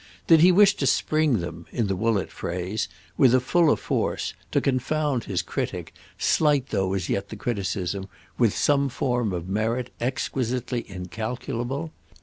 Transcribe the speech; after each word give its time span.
Did 0.25 0.39
he 0.39 0.51
wish 0.51 0.73
to 0.77 0.87
spring 0.87 1.41
them, 1.41 1.67
in 1.71 1.85
the 1.85 1.95
Woollett 1.95 2.31
phrase, 2.31 2.89
with 3.17 3.35
a 3.35 3.39
fuller 3.39 3.75
force—to 3.75 4.59
confound 4.59 5.25
his 5.25 5.43
critic, 5.43 5.93
slight 6.17 6.69
though 6.69 6.95
as 6.95 7.07
yet 7.07 7.29
the 7.29 7.35
criticism, 7.35 8.07
with 8.35 8.57
some 8.57 8.89
form 8.89 9.31
of 9.31 9.47
merit 9.47 9.93
exquisitely 10.01 10.89
incalculable? 10.89 11.91